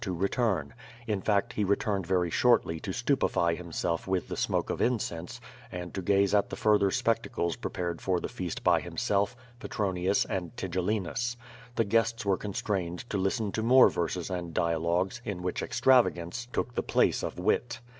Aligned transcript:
to 0.01 0.11
return. 0.15 0.73
In 1.05 1.21
fact 1.21 1.53
he 1.53 1.61
QUO 1.61 1.67
VADIS. 1.67 1.69
67 1.69 1.69
returned 1.93 2.07
very 2.07 2.29
shortly 2.31 2.79
to 2.79 2.89
stupify 2.91 3.55
himself 3.55 4.07
with 4.07 4.29
the 4.29 4.35
smoke 4.35 4.71
of 4.71 4.81
incense 4.81 5.39
and 5.71 5.93
to 5.93 6.01
gaze 6.01 6.33
at 6.33 6.49
the 6.49 6.55
further 6.55 6.89
spectacles 6.89 7.55
prepared 7.57 8.01
for 8.01 8.19
the 8.19 8.27
feast 8.27 8.63
by 8.63 8.79
himself, 8.81 9.35
Petronius, 9.59 10.25
and 10.25 10.57
Tigellinus. 10.57 11.37
The 11.75 11.83
guests 11.85 12.25
were 12.25 12.35
constrained 12.37 13.07
to 13.11 13.19
listen 13.19 13.51
to 13.51 13.61
more 13.61 13.89
verses 13.89 14.31
and 14.31 14.55
dialogues 14.55 15.21
in 15.23 15.43
whicli 15.43 15.61
extravagance 15.61 16.47
took 16.51 16.73
the 16.73 16.81
place 16.81 17.21
of 17.21 17.37
wit. 17.37 17.79